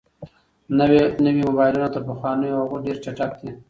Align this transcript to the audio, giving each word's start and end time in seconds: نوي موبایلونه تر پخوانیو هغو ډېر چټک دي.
نوي 1.25 1.37
موبایلونه 1.47 1.87
تر 1.93 2.01
پخوانیو 2.09 2.59
هغو 2.61 2.77
ډېر 2.85 2.97
چټک 3.03 3.31
دي. 3.41 3.49